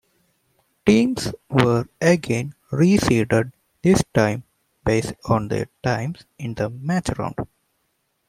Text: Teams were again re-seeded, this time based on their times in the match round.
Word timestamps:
Teams 0.83 1.31
were 1.47 1.85
again 2.01 2.55
re-seeded, 2.71 3.51
this 3.83 4.01
time 4.15 4.43
based 4.83 5.13
on 5.29 5.47
their 5.47 5.67
times 5.83 6.25
in 6.39 6.55
the 6.55 6.71
match 6.71 7.09
round. 7.19 7.35